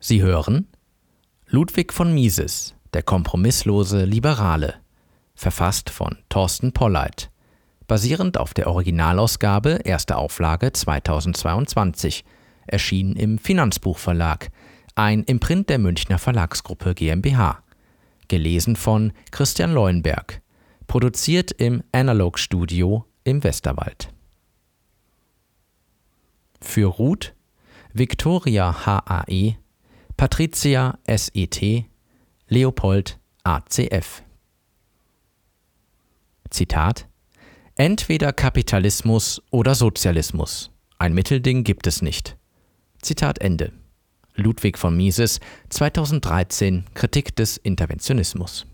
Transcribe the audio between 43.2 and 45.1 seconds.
Ende. Ludwig von